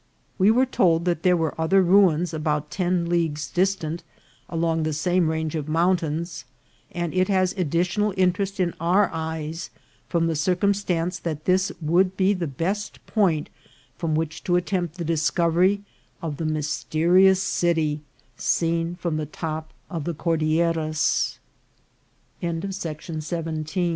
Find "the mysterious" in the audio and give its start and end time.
16.37-17.39